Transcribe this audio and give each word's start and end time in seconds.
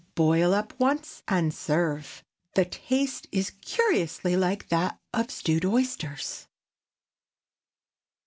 Boil 0.15 0.51
up 0.55 0.73
once, 0.79 1.21
and 1.27 1.53
serve. 1.53 2.23
The 2.55 2.65
taste 2.65 3.27
is 3.31 3.51
curiously 3.51 4.35
like 4.35 4.69
that 4.69 4.99
of 5.13 5.29
stewed 5.29 5.63
oysters. 5.63 6.47